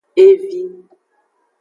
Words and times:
Evi. 0.25 0.61